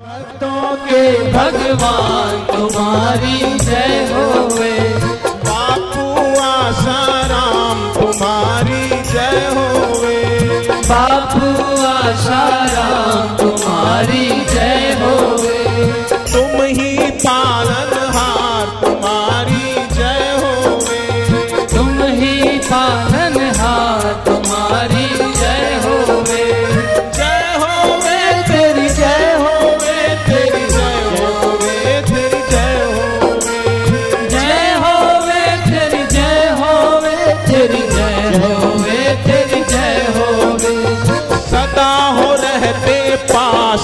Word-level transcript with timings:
भक्तों 0.00 0.76
के 0.86 1.02
भगवान 1.32 2.36
तुम्हारी 2.46 3.58
जय 3.58 3.96
होवे। 4.12 4.70
बापू 5.44 6.06
आसाराम 6.42 7.82
तुम्हारी 7.94 8.88
जय 9.12 9.44
होवे। 9.56 10.16
बापू 10.88 11.50
आसाराम 11.86 12.91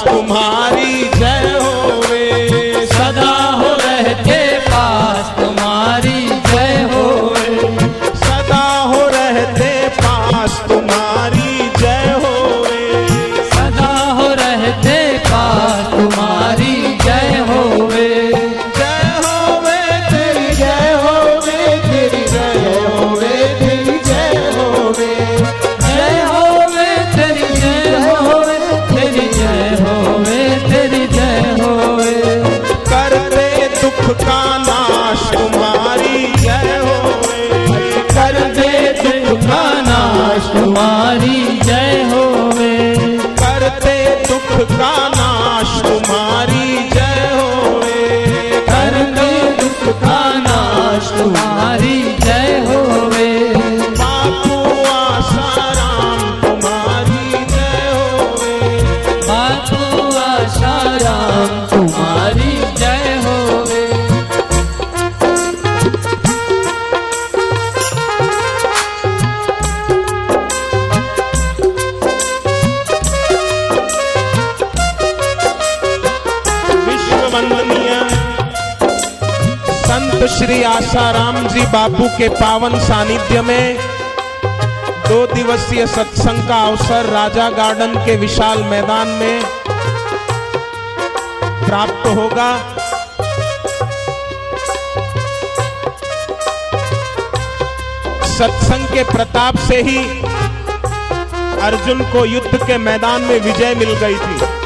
तुम्हारी 0.00 0.92
जय 1.18 1.31
संत 80.22 80.30
श्री 80.30 80.62
आसाराम 80.62 81.36
जी 81.48 81.62
बापू 81.62 82.06
के 82.18 82.28
पावन 82.28 82.78
सानिध्य 82.78 83.40
में 83.42 83.76
दो 85.08 85.26
दिवसीय 85.26 85.86
सत्संग 85.86 86.48
का 86.48 86.56
अवसर 86.66 87.06
राजा 87.06 87.48
गार्डन 87.50 87.94
के 88.06 88.16
विशाल 88.16 88.62
मैदान 88.62 89.08
में 89.08 89.42
प्राप्त 91.66 92.06
होगा। 92.08 92.48
सत्संग 98.28 98.86
के 98.94 99.04
प्रताप 99.12 99.56
से 99.68 99.82
ही 99.82 99.98
अर्जुन 101.62 102.04
को 102.12 102.24
युद्ध 102.24 102.66
के 102.66 102.78
मैदान 102.78 103.22
में 103.22 103.38
विजय 103.40 103.74
मिल 103.74 103.94
गई 103.94 104.14
थी। 104.14 104.61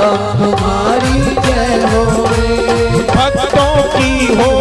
तुम्हारी 0.00 1.18
जय 1.46 1.82
हो 1.92 2.04
भक्तों 3.10 3.72
की 3.96 4.34
हो 4.34 4.59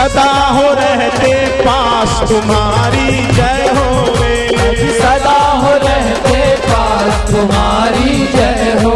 सदा 0.00 0.30
हो 0.56 0.68
रहते 0.74 1.32
पास 1.64 2.12
तुम्हारी 2.28 3.16
जय 3.38 3.66
हो 3.78 3.88
सदा 5.00 5.40
हो 5.62 5.72
रहते 5.82 6.38
पास 6.62 7.20
तुम्हारी 7.30 8.16
जय 8.36 8.72
हो 8.84 8.94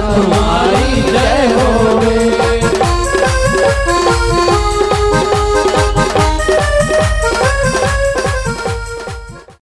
तुम्हारी 0.00 0.59